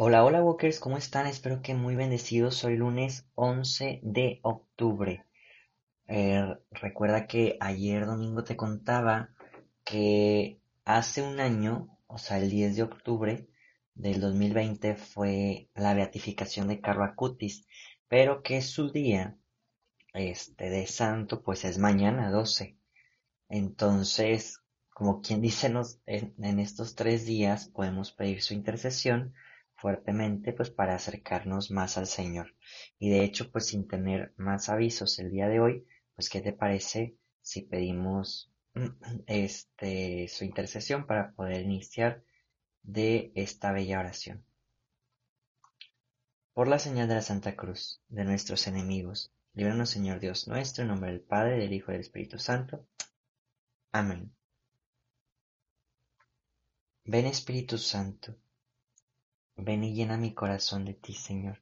[0.00, 1.26] Hola, hola Walkers, ¿cómo están?
[1.26, 2.62] Espero que muy bendecidos.
[2.62, 5.26] Hoy lunes 11 de octubre.
[6.06, 9.30] Eh, recuerda que ayer domingo te contaba
[9.82, 13.48] que hace un año, o sea, el 10 de octubre
[13.94, 17.66] del 2020 fue la beatificación de Carlo Acutis,
[18.06, 19.36] pero que su día
[20.14, 22.78] este, de santo pues es mañana 12.
[23.48, 29.34] Entonces, como quien dice, nos, en estos tres días podemos pedir su intercesión
[29.78, 32.54] fuertemente pues para acercarnos más al Señor.
[32.98, 36.52] Y de hecho pues sin tener más avisos el día de hoy, pues ¿qué te
[36.52, 38.52] parece si pedimos
[39.26, 42.24] este su intercesión para poder iniciar
[42.82, 44.44] de esta bella oración?
[46.52, 50.88] Por la señal de la Santa Cruz, de nuestros enemigos, líbranos Señor Dios nuestro, en
[50.88, 52.84] nombre del Padre, del Hijo y del Espíritu Santo.
[53.92, 54.32] Amén.
[57.04, 58.36] Ven Espíritu Santo
[59.60, 61.60] Ven y llena mi corazón de ti, Señor.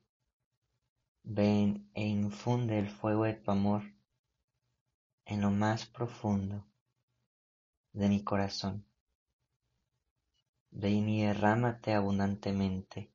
[1.23, 3.85] Ven e infunde el fuego de tu amor
[5.25, 6.67] en lo más profundo
[7.95, 8.87] de mi corazón.
[10.71, 13.11] Ven y derrámate abundantemente.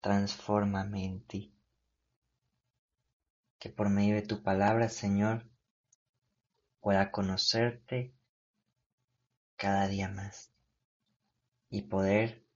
[0.00, 1.54] Transfórmame en ti.
[3.60, 5.48] Que por medio de tu palabra, Señor,
[6.80, 8.12] pueda conocerte
[9.54, 10.52] cada día más
[11.70, 12.47] y poder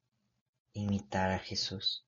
[0.73, 2.07] imitar a Jesús.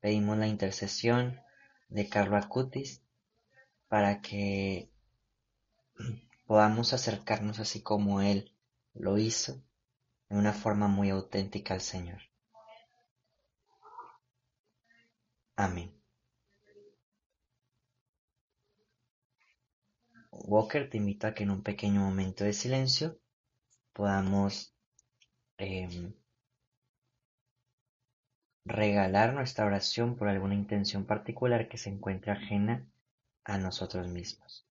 [0.00, 1.40] Pedimos la intercesión
[1.88, 3.02] de Carlo Acutis
[3.88, 4.90] para que
[6.46, 8.52] podamos acercarnos así como Él
[8.94, 9.62] lo hizo,
[10.28, 12.20] de una forma muy auténtica al Señor.
[15.56, 15.94] Amén.
[20.30, 23.18] Walker te invito a que en un pequeño momento de silencio
[23.92, 24.74] podamos
[25.58, 26.12] em,
[28.64, 32.84] regalar nuestra oración por alguna intención particular que se encuentre ajena
[33.44, 34.66] a nosotros mismos.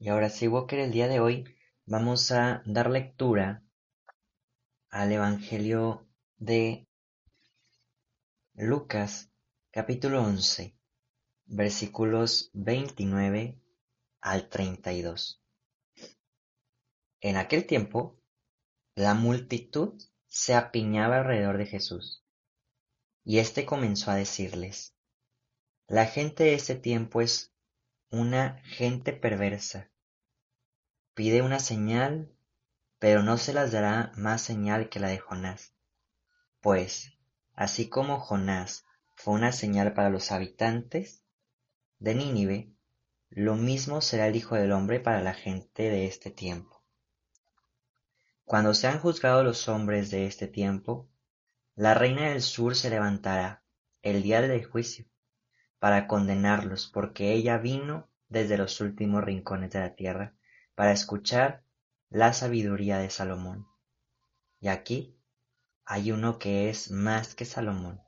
[0.00, 1.44] Y ahora sí, Walker, el día de hoy
[1.84, 3.64] vamos a dar lectura
[4.90, 6.86] al Evangelio de
[8.54, 9.32] Lucas,
[9.72, 10.78] capítulo 11,
[11.46, 13.60] versículos 29
[14.20, 15.42] al 32.
[17.20, 18.20] En aquel tiempo,
[18.94, 22.24] la multitud se apiñaba alrededor de Jesús,
[23.24, 24.94] y éste comenzó a decirles,
[25.88, 27.52] La gente de ese tiempo es
[28.10, 29.90] una gente perversa.
[31.12, 32.32] Pide una señal,
[32.98, 35.74] pero no se las dará más señal que la de Jonás.
[36.60, 37.12] Pues,
[37.54, 41.22] así como Jonás fue una señal para los habitantes
[41.98, 42.72] de Nínive,
[43.28, 46.82] lo mismo será el Hijo del Hombre para la gente de este tiempo.
[48.44, 51.10] Cuando sean juzgados los hombres de este tiempo,
[51.74, 53.62] la reina del sur se levantará
[54.00, 55.04] el día del juicio
[55.78, 60.34] para condenarlos, porque ella vino desde los últimos rincones de la tierra
[60.74, 61.62] para escuchar
[62.10, 63.66] la sabiduría de Salomón.
[64.60, 65.16] Y aquí
[65.84, 68.00] hay uno que es más que Salomón.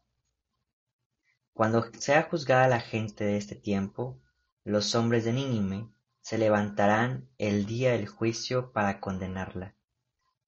[1.53, 4.19] Cuando sea juzgada la gente de este tiempo,
[4.65, 5.89] los hombres de Nínive
[6.21, 9.75] se levantarán el día del juicio para condenarla,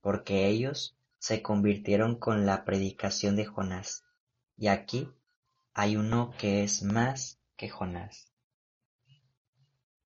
[0.00, 4.05] porque ellos se convirtieron con la predicación de Jonás,
[4.56, 5.12] y aquí
[5.75, 8.33] hay uno que es más que Jonás.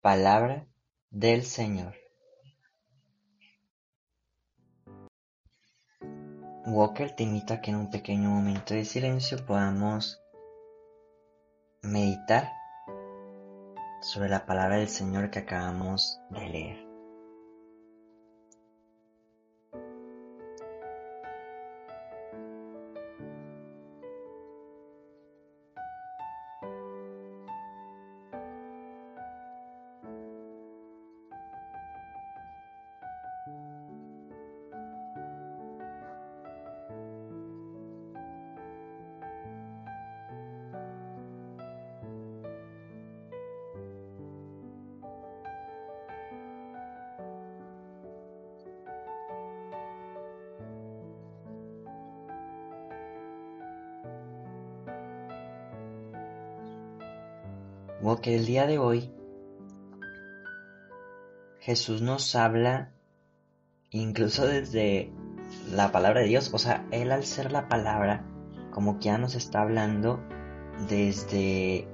[0.01, 0.67] Palabra
[1.11, 1.95] del Señor.
[6.67, 10.21] Walker te invita a que en un pequeño momento de silencio podamos
[11.83, 12.53] meditar
[14.03, 16.86] sobre la palabra del Señor que acabamos de leer.
[58.07, 59.11] Walker, el día de hoy
[61.59, 62.93] Jesús nos habla
[63.91, 65.11] incluso desde
[65.73, 68.25] la palabra de Dios, o sea, Él al ser la palabra,
[68.71, 70.21] como que ya nos está hablando
[70.89, 71.89] desde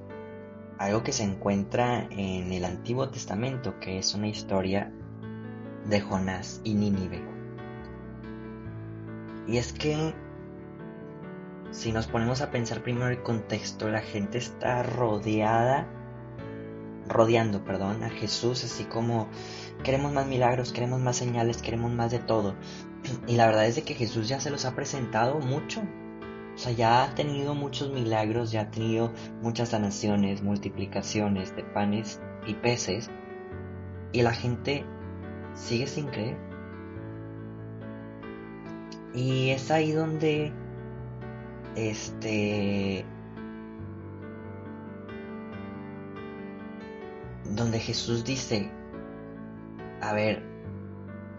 [0.77, 4.93] algo que se encuentra en el Antiguo Testamento, que es una historia
[5.87, 7.23] de Jonás y Nínive.
[9.47, 10.13] Y es que
[11.71, 15.87] si nos ponemos a pensar primero el contexto, la gente está rodeada,
[17.07, 19.27] rodeando, perdón, a Jesús, así como
[19.83, 22.55] queremos más milagros, queremos más señales, queremos más de todo.
[23.27, 25.81] Y la verdad es de que Jesús ya se los ha presentado mucho.
[26.55, 29.11] O sea, ya ha tenido muchos milagros, ya ha tenido
[29.41, 33.09] muchas sanaciones, multiplicaciones de panes y peces.
[34.11, 34.85] Y la gente
[35.55, 36.37] sigue sin creer.
[39.15, 40.51] Y es ahí donde
[41.75, 43.05] este
[47.55, 48.71] donde Jesús dice,
[50.01, 50.43] a ver,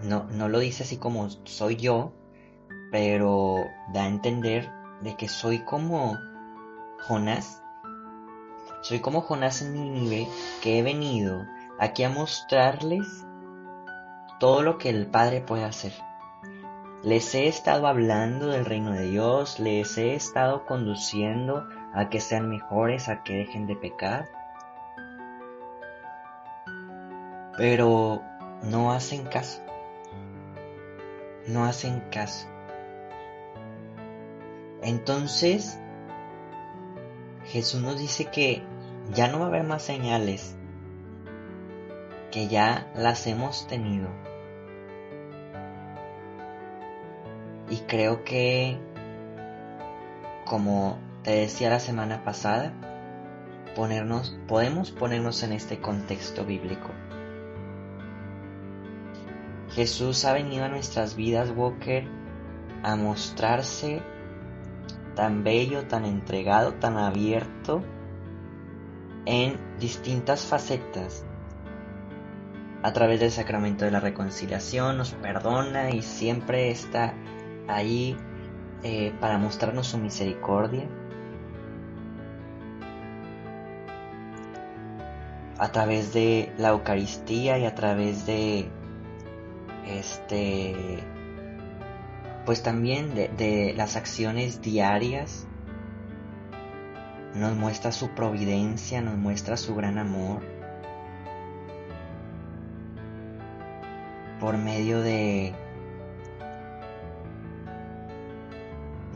[0.02, 2.12] no, no lo dice así como soy yo,
[2.90, 3.56] pero
[3.92, 4.70] da a entender
[5.02, 6.16] de que soy como
[7.06, 7.62] Jonás.
[8.82, 10.08] Soy como Jonás en
[10.62, 11.44] que he venido
[11.78, 13.06] aquí a mostrarles
[14.38, 15.92] todo lo que el Padre puede hacer.
[17.02, 22.48] Les he estado hablando del reino de Dios, les he estado conduciendo a que sean
[22.48, 24.28] mejores, a que dejen de pecar.
[27.56, 28.22] Pero
[28.62, 29.60] no hacen caso.
[31.46, 32.46] No hacen caso.
[34.82, 35.78] Entonces,
[37.46, 38.62] Jesús nos dice que
[39.12, 40.56] ya no va a haber más señales,
[42.30, 44.08] que ya las hemos tenido.
[47.70, 48.78] Y creo que,
[50.44, 52.72] como te decía la semana pasada,
[53.74, 56.90] ponernos, podemos ponernos en este contexto bíblico.
[59.74, 62.06] Jesús ha venido a nuestras vidas, Walker,
[62.84, 64.02] a mostrarse
[65.16, 67.82] tan bello, tan entregado, tan abierto
[69.26, 71.26] en distintas facetas.
[72.84, 77.14] A través del sacramento de la reconciliación nos perdona y siempre está
[77.66, 78.16] ahí
[78.84, 80.88] eh, para mostrarnos su misericordia.
[85.58, 88.70] A través de la Eucaristía y a través de
[89.86, 91.04] este
[92.44, 95.46] pues también de, las acciones diarias
[97.34, 100.42] nos muestra su providencia, nos muestra su gran amor
[104.40, 105.54] por medio de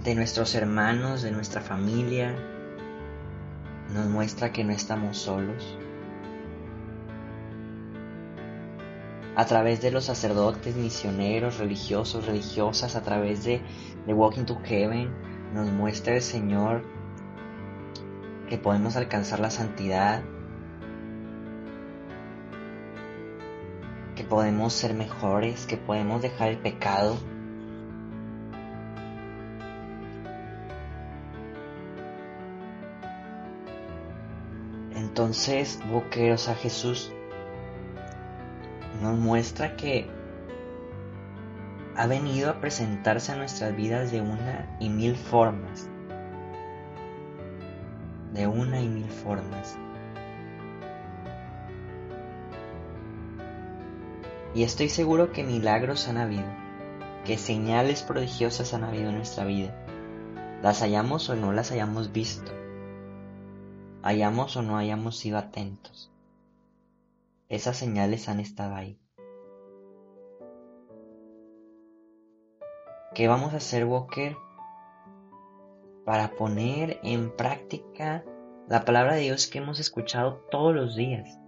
[0.05, 2.35] de nuestros hermanos, de nuestra familia,
[3.93, 5.77] nos muestra que no estamos solos.
[9.37, 13.63] A través de los sacerdotes, misioneros, religiosos, religiosas, a través de,
[14.07, 15.11] The Walking to Heaven,
[15.55, 16.83] nos muestra el Señor
[18.49, 20.23] que podemos alcanzar la santidad,
[24.17, 27.17] que podemos ser mejores, que podemos dejar el pecado.
[34.95, 37.13] Entonces, boqueros a Jesús
[39.01, 40.07] nos muestra que
[41.97, 45.89] ha venido a presentarse a nuestras vidas de una y mil formas.
[48.33, 49.77] De una y mil formas.
[54.55, 56.47] Y estoy seguro que milagros han habido,
[57.25, 59.75] que señales prodigiosas han habido en nuestra vida.
[60.63, 62.51] Las hayamos o no las hayamos visto.
[64.03, 66.11] Hayamos o no hayamos sido atentos.
[67.49, 69.01] Esas señales han estado ahí.
[73.15, 74.37] ¿Qué vamos a hacer, Walker?
[76.05, 78.23] Para poner en práctica
[78.69, 81.39] la palabra de Dios que hemos escuchado todos los días.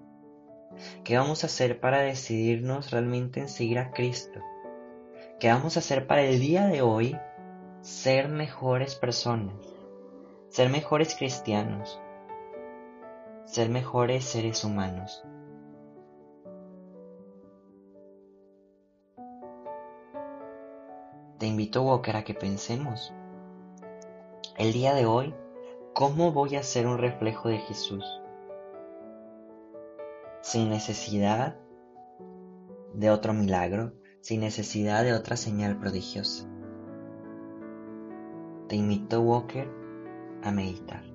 [1.04, 4.40] ¿Qué vamos a hacer para decidirnos realmente en seguir a Cristo?
[5.38, 7.19] ¿Qué vamos a hacer para el día de hoy
[7.83, 9.54] ser mejores personas?
[10.49, 12.00] Ser mejores cristianos.
[13.45, 15.23] Ser mejores seres humanos.
[21.40, 23.14] Te invito, Walker, a que pensemos
[24.59, 25.35] el día de hoy,
[25.94, 28.04] ¿cómo voy a ser un reflejo de Jesús?
[30.42, 31.56] Sin necesidad
[32.92, 36.47] de otro milagro, sin necesidad de otra señal prodigiosa.
[38.68, 39.66] Te invito, Walker,
[40.42, 41.10] a meditar.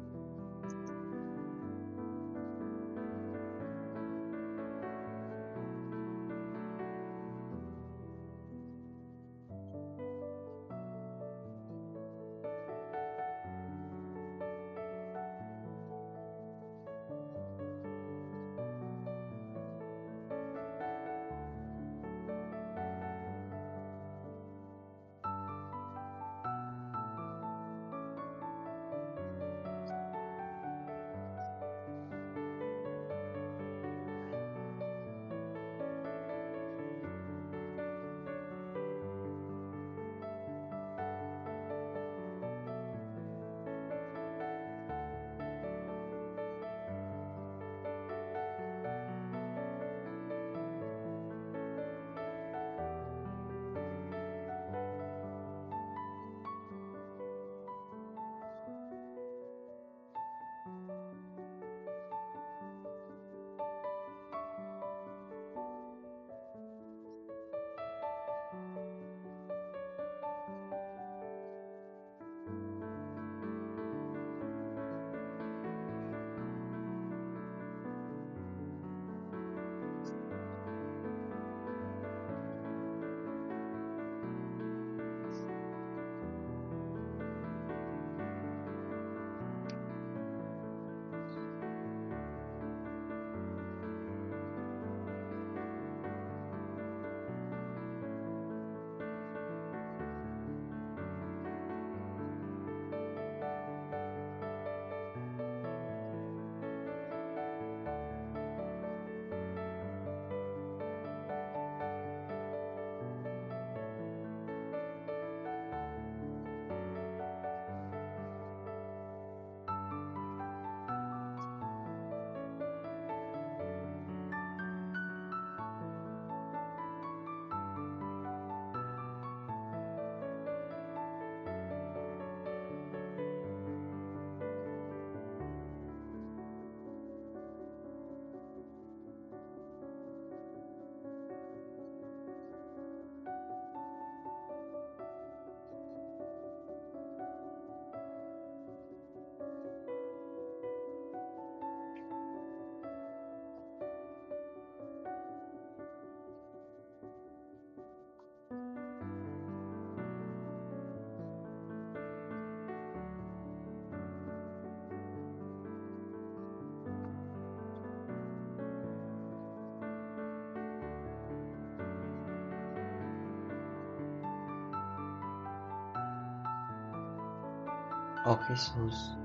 [178.27, 179.15] Oh Jesús,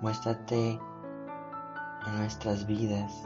[0.00, 0.78] muéstrate
[2.06, 3.24] en nuestras vidas.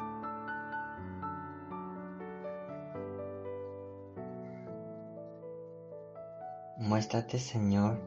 [6.78, 8.00] Muéstrate, Señor,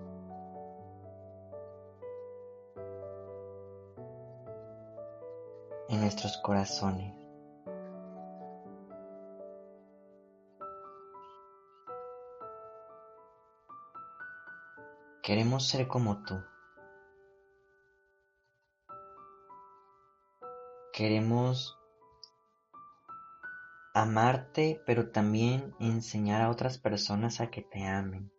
[5.89, 7.24] en nuestros corazones.
[15.25, 16.35] Queremos ser como tú.
[20.93, 21.75] Queremos
[23.95, 28.31] amarte, pero también enseñar a otras personas a que te amen.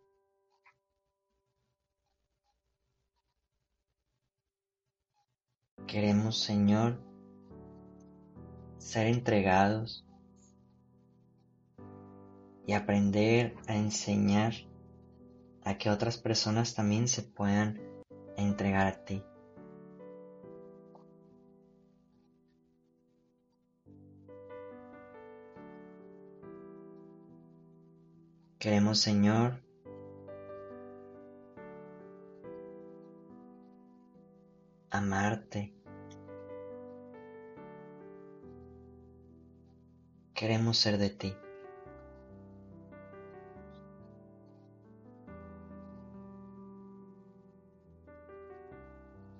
[5.87, 7.01] Queremos, Señor,
[8.77, 10.05] ser entregados
[12.65, 14.53] y aprender a enseñar
[15.67, 17.77] a que otras personas también se puedan
[18.37, 19.21] entregar a ti.
[28.57, 29.61] Queremos, Señor,
[34.89, 35.73] amarte.
[40.33, 41.35] Queremos ser de ti.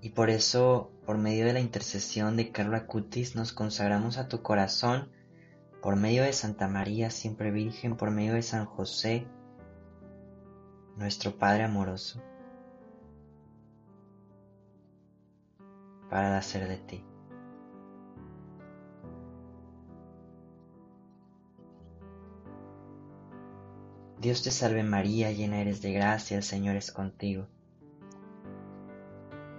[0.01, 4.41] Y por eso, por medio de la intercesión de Carla Cutis, nos consagramos a tu
[4.41, 5.09] corazón,
[5.81, 9.27] por medio de Santa María, siempre Virgen, por medio de San José,
[10.97, 12.21] nuestro Padre amoroso,
[16.09, 17.03] para hacer de ti.
[24.19, 27.47] Dios te salve María, llena eres de gracia, el Señor es contigo.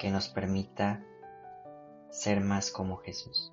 [0.00, 1.04] que nos permita
[2.10, 3.52] ser más como Jesús.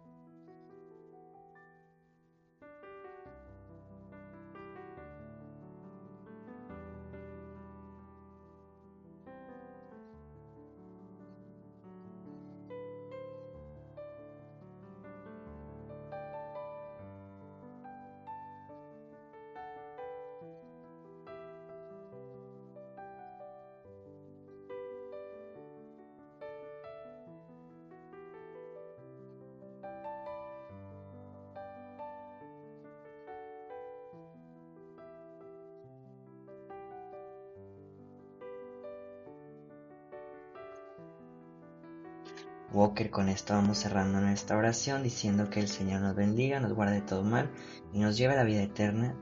[42.73, 46.95] Walker, con esto vamos cerrando nuestra oración diciendo que el Señor nos bendiga, nos guarde
[46.95, 47.49] de todo mal
[47.93, 49.15] y nos lleve a la vida eterna.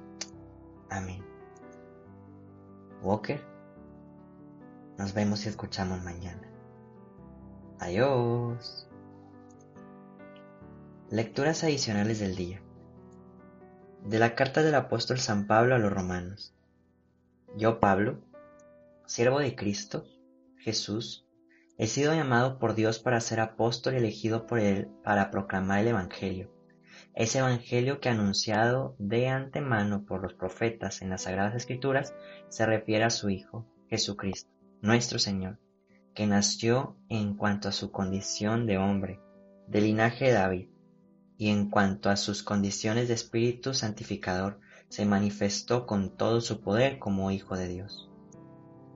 [0.90, 1.24] Amén.
[3.04, 3.40] Walker,
[4.98, 6.42] nos vemos y escuchamos mañana.
[7.80, 8.88] Adiós.
[11.12, 12.62] Lecturas adicionales del día.
[14.06, 16.56] De la carta del apóstol San Pablo a los romanos.
[17.56, 18.22] Yo, Pablo,
[19.06, 20.06] siervo de Cristo,
[20.58, 21.25] Jesús,
[21.78, 25.90] He sido llamado por Dios para ser apóstol y elegido por Él para proclamar el
[25.90, 26.52] Evangelio.
[27.14, 32.14] Ese Evangelio que anunciado de antemano por los profetas en las Sagradas Escrituras
[32.48, 34.50] se refiere a su Hijo, Jesucristo,
[34.82, 35.60] nuestro Señor,
[36.14, 39.20] que nació en cuanto a su condición de hombre,
[39.68, 40.70] de linaje de David,
[41.38, 47.00] y en cuanto a sus condiciones de espíritu santificador, se manifestó con todo su poder
[47.00, 48.10] como Hijo de Dios.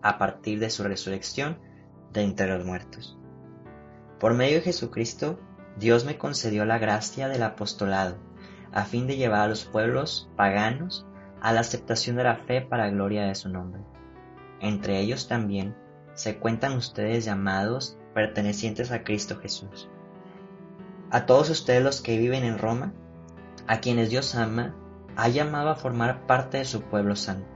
[0.01, 1.59] A partir de su resurrección,
[2.13, 3.17] de entre los muertos.
[4.19, 5.39] Por medio de Jesucristo,
[5.77, 8.17] Dios me concedió la gracia del apostolado,
[8.71, 11.05] a fin de llevar a los pueblos paganos
[11.41, 13.81] a la aceptación de la fe para gloria de su nombre.
[14.59, 15.75] Entre ellos también
[16.13, 19.89] se cuentan ustedes llamados pertenecientes a Cristo Jesús.
[21.11, 22.93] A todos ustedes los que viven en Roma,
[23.67, 24.75] a quienes Dios ama,
[25.15, 27.47] ha llamado a formar parte de su pueblo santo.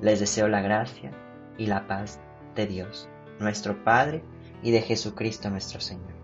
[0.00, 1.12] Les deseo la gracia
[1.56, 2.18] y la paz
[2.56, 4.24] de Dios nuestro Padre
[4.62, 6.14] y de Jesucristo nuestro Señor.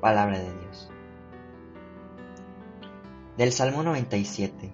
[0.00, 0.90] Palabra de Dios.
[3.36, 4.72] Del Salmo 97.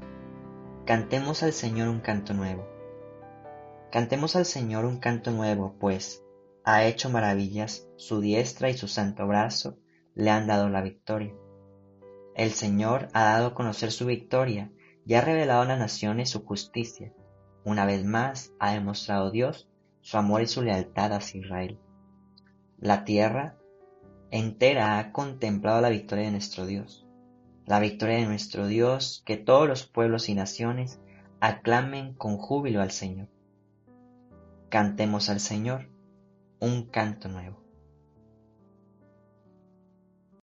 [0.84, 2.66] Cantemos al Señor un canto nuevo.
[3.90, 6.22] Cantemos al Señor un canto nuevo, pues
[6.64, 9.78] ha hecho maravillas, su diestra y su santo brazo
[10.14, 11.34] le han dado la victoria.
[12.34, 14.70] El Señor ha dado a conocer su victoria
[15.06, 17.12] y ha revelado a las naciones su justicia.
[17.64, 19.69] Una vez más ha demostrado Dios
[20.00, 21.78] su amor y su lealtad hacia Israel.
[22.78, 23.56] La tierra
[24.30, 27.06] entera ha contemplado la victoria de nuestro Dios.
[27.66, 31.00] La victoria de nuestro Dios, que todos los pueblos y naciones
[31.40, 33.28] aclamen con júbilo al Señor.
[34.68, 35.90] Cantemos al Señor
[36.58, 37.59] un canto nuevo.